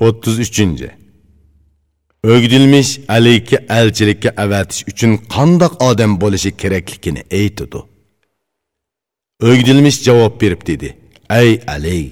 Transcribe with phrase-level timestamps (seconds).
[0.00, 0.90] 33.
[2.24, 7.80] o'gdilmish aleyki elchilikka avatish uchun qandoq odam bo'lishi kerakligini aytdi.
[9.48, 10.88] o'gdilmish javob berib dedi:
[11.28, 12.06] ay Aley,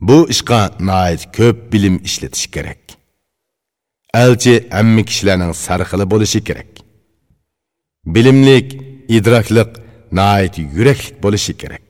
[0.00, 2.82] bu ishqa nihoyat ko'p bilim ishlatish kerak.
[4.22, 6.70] Elchi hamma kishilarning sarxili bo'lishi kerak.
[8.14, 8.68] Bilimlik,
[9.16, 9.70] idrokliq
[10.18, 11.86] nihoyat yuraklik bo'lishi kerak.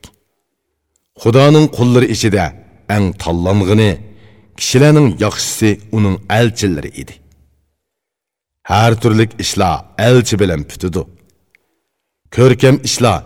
[1.23, 2.45] Xudoning qullari ichida
[2.95, 3.93] eng tanlang'ini
[4.59, 7.15] kishilarning yaxshisi uning elchilari edi.
[8.71, 9.77] Har turlik ishlar
[10.09, 11.03] elchi bilan putidi.
[12.37, 13.21] Ko'rkam ishlar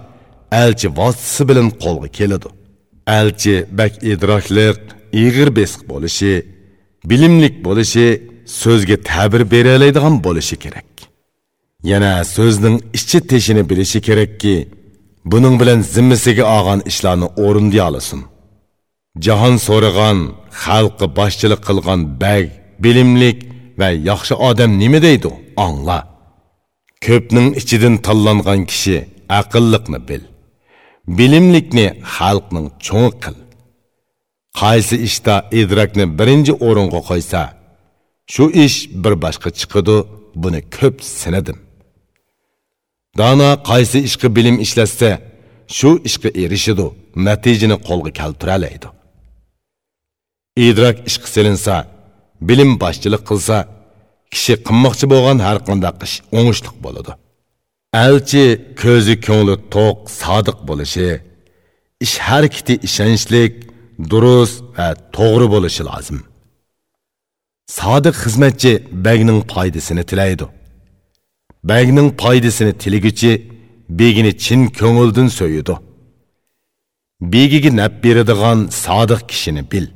[0.62, 2.48] elchi vositasi bilan qo'lga keladi.
[3.18, 4.74] Elchi bak idroklar,
[5.24, 6.32] ig'ir besiq bo'lishi
[7.10, 8.06] bilimlik bo'lishi
[8.60, 10.90] so'zga ta'bir bera oladigan bo'lishi kerak.
[11.90, 14.54] Yana so'zning ichi teshini bilishi kerakki
[15.32, 18.20] buning bilan zimmasiga olgan ishlarni o'rindiya olasin.
[19.24, 20.18] Jahon so'ragan
[20.62, 22.44] xalqi boshchilik qilgan bag
[22.84, 23.38] bilimlik
[23.80, 25.30] va yaxshi odam nima deydi
[25.66, 25.98] angla
[27.06, 28.96] ko'pning ichidan tanlangan kishi
[29.40, 30.22] aqlliqni bil.
[31.18, 33.36] Bilimlikni xalqning cho'ng qil.
[34.60, 37.42] Qaysi ishda idrokni birinchi o'ringa qo'ysa
[38.32, 39.96] shu ish bir boshqa chiqadi
[40.42, 41.58] buni ko'p sinadim.
[43.18, 45.10] Dono qaysi ishga bilim ishlatsa
[45.78, 46.86] shu ishga erishidi
[47.26, 48.88] natijani qo'lga keltiralaydi
[50.64, 51.74] idrok ishqi silinsa
[52.48, 53.56] bilim boshchilik qilsa
[54.32, 57.12] kishi qilmoqchi bo'lgan har qanday ish o'ngishliq bo'ladi
[58.06, 58.44] elchi
[58.82, 61.08] ko'zi ko'ngli to'q sodiq bo'lishi
[62.04, 63.52] ish harakati ishonchlik
[64.10, 66.18] durust va to'g'ri bo'lishi lozim
[67.78, 68.72] sodiq xizmatchi
[69.06, 70.46] bagning foydasini tilaydi
[71.70, 73.32] bagning foydasini tilaguchi
[74.00, 75.74] begini chin ko'ngildan so'yidi
[77.32, 79.86] begiga nab beradigan sodiq kishini bil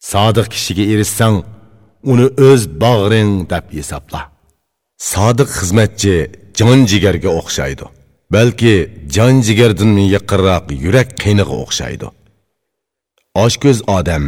[0.00, 1.36] sodiq kishiga erishsang
[2.12, 4.20] uni o'z bag'ring deb hisobla
[5.12, 6.14] sodiq xizmatchi
[6.58, 7.86] jon jigarga o'xshaydi
[8.30, 8.74] balki
[9.14, 12.06] jon jigardan yaqinroq yurak qiyniga o'xshaydi.
[13.44, 14.24] Oshko'z odam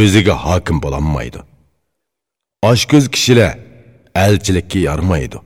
[0.00, 1.40] o'ziga hokim bo'lolmaydi.
[2.70, 3.52] Oshko'z kishilar
[4.24, 5.38] elchilikka yormaydi.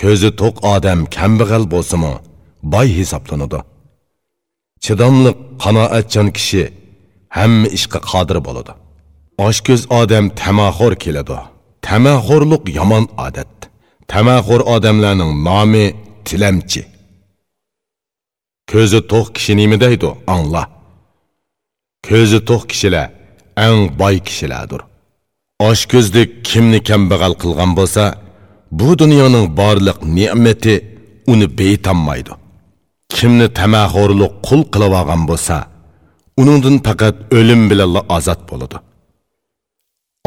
[0.00, 2.12] Ko'zi to'q odam kambag'al bo'lsimi
[2.74, 3.60] boy hisoblanadi.
[4.84, 6.62] Chidamliq qanoatchan kishi
[7.36, 8.72] hamma ishga qodir bo'ladi.
[9.48, 11.38] Oshko'z odam tamaxo'r keladi.
[11.88, 13.54] Tamaxo'rlik yomon odat.
[14.12, 15.86] Tamaxo'r odamlarning nomi
[16.26, 16.82] tilamchi.
[18.70, 20.62] Ko'zi to'q kishi nima deydi angla
[22.08, 23.06] ko'zi to'q kishilar
[23.66, 24.80] ang boy kishilardir.
[25.70, 28.04] Oshko'zlik kimni kambag'al qilgan bo'lsa
[28.78, 30.74] bu dunyoning borliq ne'mati
[31.32, 32.32] uni beytanmaydi
[33.14, 35.56] kimni tamaxo'rlik qul qilib olgan bo'lsa
[36.40, 38.78] uningdan faqat o'lim bilan ozod bo'ladi.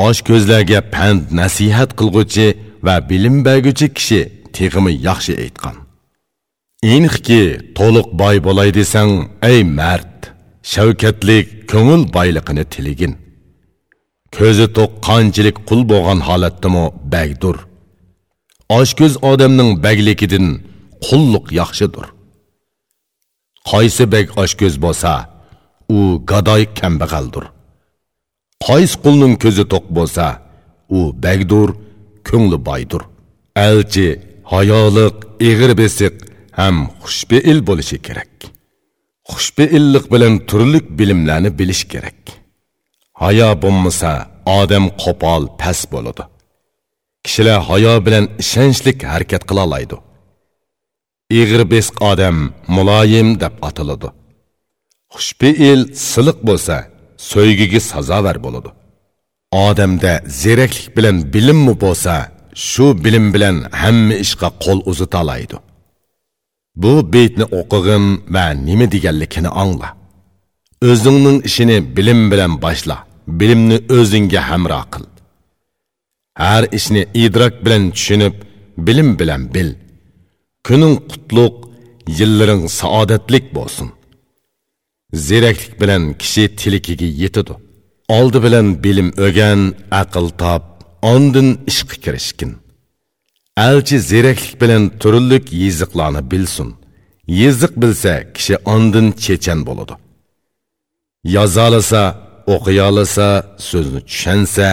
[0.08, 2.48] Osh ko'zlarga pand nasihat qilg'uchi
[2.86, 4.22] va bilim berguchi kishi
[4.56, 5.76] teg'imi yaxshi aytgan.
[6.96, 7.42] Inhki
[7.78, 9.12] to'liq boy bo'lay desang
[9.52, 10.18] ey mard
[10.74, 13.14] shavkatlik ko'ngil boyligini tiligin.
[14.36, 17.58] Ko'zi to'q qanchalik qul bo'lgan holatdimi bagdur.
[18.80, 20.48] Oshko'z odamning baglikidan
[21.08, 22.06] qulluq yaxshidir.
[23.72, 25.12] Qaysi bag oshko'z bo'lsa
[25.90, 26.00] u
[26.32, 27.46] gadoy kambag'aldir
[28.66, 30.26] qaysi qulning ko'zi to'q bo'lsa
[30.98, 31.70] u bagdur
[32.28, 33.02] ko'ngli boydur.
[33.68, 34.08] Elchi
[34.54, 35.16] hayoliq
[35.50, 36.16] ig'ir besiq
[36.60, 38.34] ham xushbeil bo'lishi kerak.
[39.32, 42.20] Xushbeillik bilan turli bilimlarni bilish kerak.
[43.22, 44.12] Hayo bo'lmasa
[44.60, 46.24] odam qo'pol past bo'ladi.
[47.26, 49.98] Kishilar hayo bilan ishonchlik harakat qila oladi.
[51.40, 52.38] Ig'ir besiq odam
[52.76, 54.10] muloyim deb ataladi.
[55.14, 56.76] Xushbeil siliq bo'lsa
[57.32, 58.70] so'ygiga sazovar bo'ladi.
[59.68, 62.16] Odamda zeraklik bilan bilimmi bo'lsa
[62.70, 65.58] shu bilim bilan hamma ishga qo'l uzatolaydi
[66.82, 69.90] bu beytni o'qig'in va nima deganligini angla.
[70.90, 72.98] O'zingning ishini bilim bilan boshla
[73.40, 75.06] bilimni o'zingga hamroh qil.
[76.44, 78.36] Har ishni idrok bilan tushunib
[78.88, 79.70] bilim bilan bil.
[80.68, 81.58] Kuning qutlug'
[82.20, 83.88] yillaring saodatlik bo'lsin.
[85.14, 87.54] Zeraklik bilan kishi tilikiga yetadi.
[88.10, 89.62] Oldi bilan bilim o'gan
[89.92, 90.64] aql top
[91.02, 92.52] ondin ishqa kirishkin
[93.58, 96.70] alchi zeraklik bilan turlik yiziqlarni bilsin.
[97.40, 99.94] Yiziq bilsa kishi ondin chechan bo'ladi.
[101.36, 102.04] Yozolasa
[102.54, 103.28] o'qiyolasa
[103.70, 104.68] so'zni tushunsa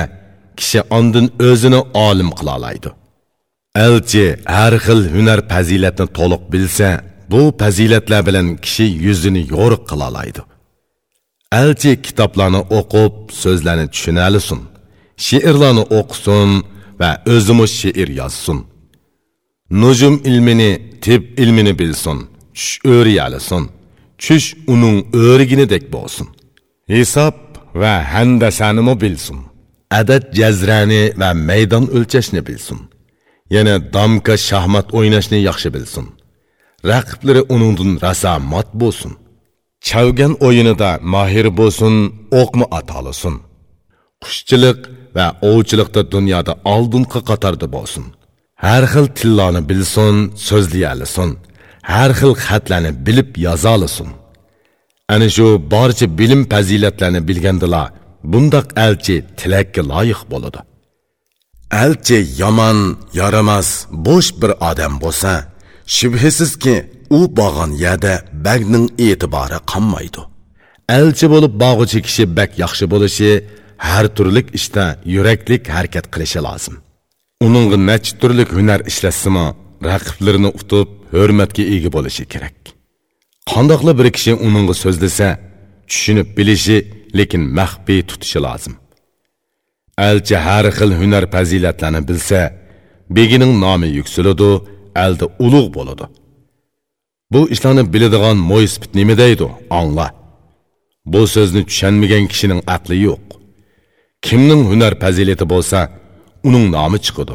[0.59, 2.91] kishi ondin o'zini olim qila olaydi.
[3.87, 4.27] Elchi
[4.57, 6.89] har xil hunar fazilatni to'liq bilsa
[7.31, 10.41] bu fazilatlar bilan kishi yuzini yo'riq qila oladi
[11.61, 14.61] alchi kitoblarni o'qib so'zlarni tushunalisin
[15.26, 16.50] she'rlarni o'qisin
[17.00, 18.59] va o'zimiz she'r yozsin.
[19.71, 20.73] Nujum ilmini
[21.05, 22.19] tib ilmini bilsin
[22.55, 23.62] tush o'riyalisin
[24.23, 26.26] tush uning o'riginidek bo'lsin.
[26.94, 27.37] Hisob
[27.82, 29.38] va handasanimi bilsin
[30.00, 32.79] adad jazrani va maydon o'lchashni bilsin.
[33.56, 36.06] Yana domka shahmat o'ynashni yaxshi bilsin.
[36.91, 39.13] Raqiblari uningdan rasa mot bo'lsin.
[39.87, 41.95] Chavgan o'yinida mahir bo'lsin
[42.41, 43.35] o'qmi atolisin.
[44.23, 44.79] Qushchilik
[45.17, 48.05] va ovchilikda dunyoda oldingi qatorda bo'lsin.
[48.65, 50.15] Har xil tillarni bilsin
[50.49, 51.31] so'zlayalisin.
[51.93, 54.09] Har xil xatlarni bilib yozolisin.
[55.15, 57.89] Ana shu barcha bilim fazilatlarni bilgandilar
[58.33, 60.61] bundoq elchi tilakka loyiq bo'ladi.
[61.85, 62.79] Elchi yomon
[63.21, 63.69] yaramas
[64.07, 65.33] bo'sh bir odam bo'lsa
[65.97, 66.77] shubhisizki
[67.11, 68.15] u bog'on yerda
[68.47, 70.23] bagning e'tibori qolmaydi
[70.89, 73.31] elchi bo'lib bog'ichi kishi bak yaxshi bo'lishi
[73.89, 74.85] har turlik ishda
[75.15, 76.75] yuraklik harakat qilishi lozim.
[77.47, 79.47] Uningga nech turlik hunar ishlasimi
[79.91, 82.57] raqiblarini utib hurmatga ega bo'lishi kerak.
[83.53, 85.29] Qandoqli bir kishi uningga so'zlasa
[85.91, 86.77] tushunib bilishi
[87.19, 88.75] lekin maxfiy tutishi lozim.
[90.09, 92.41] Elchi har xil hunar fazilatlarni bilsa
[93.17, 94.51] begining nomi yuksiladi
[95.05, 96.06] elda ulug' bo'ladi.
[97.32, 99.46] Bu ishlarni biladigan mo'yspit nima deydi?
[99.70, 100.06] Angla
[101.12, 103.25] bu so'zni tushunmagan kishining aqli yo'q.
[104.26, 105.79] Kimning hunar fazilati bo'lsa
[106.49, 107.35] uning nomi chiqadi.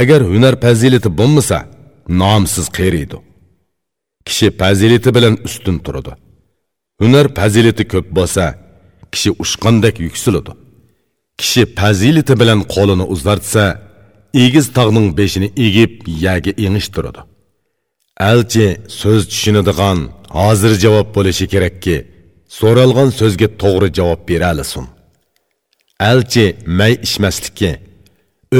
[0.00, 1.58] Agar hunar fazilati bo'lmasa
[2.20, 3.16] nomsiz qeriydi.
[4.26, 6.12] Kishi fazilati bilan ustun turadi.
[7.00, 8.44] Hunar fazilati ko'p bo'lsa
[9.12, 10.52] kishi ushqandek yuksiladi.
[11.40, 13.64] Kishi fazilati bilan qo'lini uzartsa
[14.34, 15.92] egiz tog'ning beshini egib
[16.26, 17.20] yaga engishtiradi
[18.32, 18.66] elchi
[19.00, 19.98] so'z tushunadigan
[20.38, 21.96] hozir javob bo'lishi kerakki
[22.58, 24.84] so'ralgan so'zga to'g'ri javob bera olsin.
[26.10, 26.46] Elchi
[26.78, 27.70] may ichmaslikka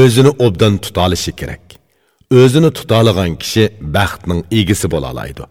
[0.01, 1.65] o'zini obdan tutolishi kerak.
[2.41, 3.65] O'zini tutolagan kishi
[3.97, 5.45] baxtning egisi bo'la oladi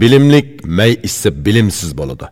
[0.00, 2.26] bilimlik may ichsa bilimsiz bo'ladi.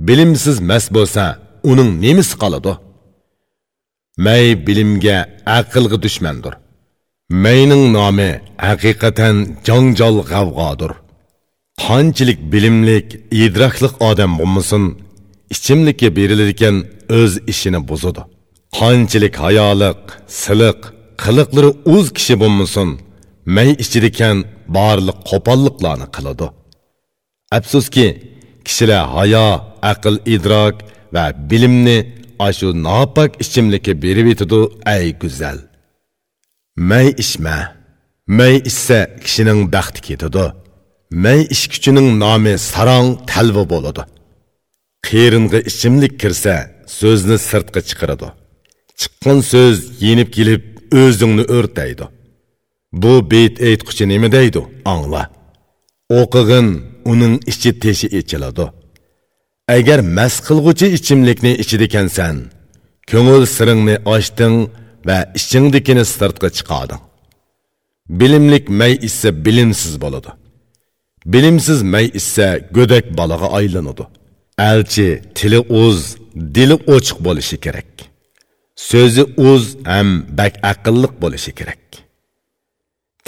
[0.00, 1.22] Bilimsiz mas bo'lsa
[1.70, 2.72] uning nemisi qoladi.
[4.24, 5.16] May bilimga
[5.58, 6.54] aqlga dushmandir.
[7.44, 8.30] Mayning nomi
[8.68, 9.36] haqiqatan
[9.66, 10.92] jongjol g'avg'odir.
[11.84, 13.08] Qanchalik bilimlik
[13.44, 14.84] idrokli odam bo'lmasin
[15.54, 16.76] ichimlikka beriladigan
[17.18, 18.22] o'z ishini buzadi.
[18.78, 20.00] Qanchalik hayoliq
[20.42, 20.80] siliq
[21.22, 22.88] qiliqlari o'z kishi bo'lmasin
[23.56, 24.36] may ichidikan
[24.76, 26.46] barliq qo'polliqlarni qiladi.
[27.58, 28.06] Afsuski
[28.66, 29.48] kishilar hayo
[29.92, 30.76] aql idrok
[31.14, 31.98] va bilimni
[32.46, 34.60] ashu nopok ichimlikka berib yetidi
[34.94, 35.58] ay go'zal
[36.90, 37.56] may ichma
[38.38, 40.46] may ichsa kishining baxti ketadi
[41.22, 44.02] may ish kuchining nomi sarong talva bo'ladi
[45.06, 46.54] qeringa ichimlik kirsa
[46.98, 48.28] so'zni sirtqa chiqaradi
[49.00, 49.76] chiqqan so'z
[50.06, 50.62] yenib kelib
[51.02, 52.06] o'zingni o'rtaydi
[53.02, 54.60] bu beyt aytquchi nima deydi
[54.92, 55.22] angla
[56.18, 56.68] o'qig'in
[57.12, 58.66] uning ichi teshi ichiladi
[59.76, 62.36] agar mast qilg'uchi ichimlikni ichidikansan
[63.10, 64.56] ko'ngil siringni ochding
[65.08, 67.02] va ichingdikini sirtqa chiqarding.
[68.20, 70.30] Bilimlik may ichsa bilimsiz bo'ladi.
[71.32, 74.04] Bilimsiz may ichsa go'dak bolaga aylanadi.
[74.70, 76.00] Elchi tili o'z
[76.56, 77.90] dili ochiq bo'lishi kerak.
[78.90, 80.08] So'zi o'z ham
[80.38, 81.82] bak aqlliq bo'lishi kerak.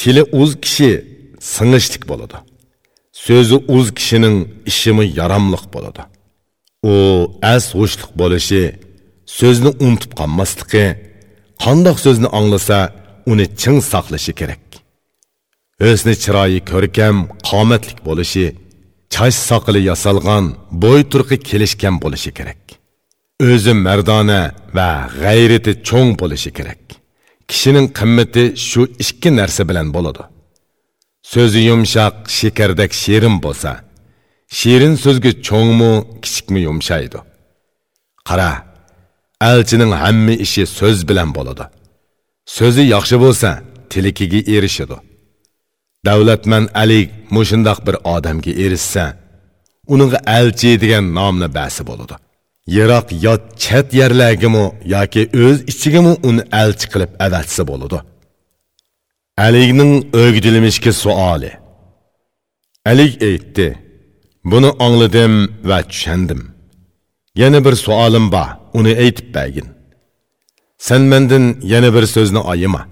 [0.01, 0.91] Tili o'z kishi
[1.55, 2.39] singishlik bo'ladi.
[3.27, 4.37] So'zi o'z kishining
[4.71, 6.03] ishimi yaramliq bo'ladi.
[6.85, 6.95] U
[7.55, 8.63] as xushliq bo'lishi
[9.39, 10.87] so'zni unutib qolmasligi
[11.65, 12.79] qandoq so'zni anglasa
[13.31, 14.65] uni ching saqlashi kerak.
[15.89, 17.17] O'sni chiroyi ko'rkam
[17.49, 18.47] qomatlik bo'lishi
[19.15, 20.45] chash soqili yasalgan
[20.83, 22.63] bo'y turqi kelishgan bo'lishi kerak.
[23.51, 24.41] O'zi mardona
[24.77, 24.91] va
[25.23, 26.83] g'ayrati cho'ng bo'lishi kerak.
[27.51, 30.23] Kishining qimmati shu ikki narsa bilan bo'ladi.
[31.33, 33.71] So'zi yumshoq shekardek shirin bo'lsa
[34.59, 35.93] shirin so'zga cho'ngmi
[36.23, 37.19] kichikmi yumshaydi.
[38.29, 38.51] Qara
[39.51, 41.65] elchining hamma ishi so'z bilan bo'ladi.
[42.57, 43.49] So'zi yaxshi bo'lsa
[43.93, 44.97] tilikiga erishadi.
[46.07, 49.05] Davlatman alik mushundoq bir odamga erishsa
[49.93, 52.15] uningga elchi degan nomni basi bo'ladi.
[52.77, 54.65] Yiroq yo chet yerlargami
[54.95, 57.99] yoki o'z ichigami uni elchi qilib avatsa bo'ladi?
[59.47, 59.93] Alikning
[60.23, 61.53] o'gdilmishki suoli.
[62.91, 63.67] Alik aytdi
[64.45, 66.41] buni angladim va tushundim
[67.35, 69.69] yana bir suolim bor uni aytib bergin.
[70.79, 72.83] Sen mendan yana bir so'zni oyima.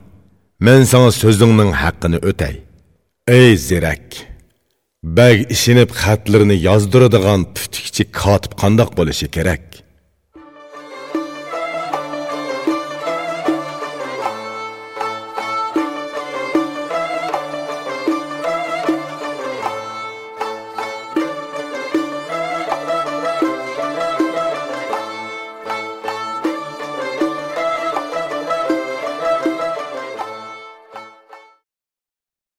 [0.61, 2.55] Men sana so'zingning haqqini o'tay.
[3.29, 4.07] Ey zirak
[5.19, 9.63] bag ishinib xatlarini yozdiradigan putikchi kotib qandoq bo'lishi kerak?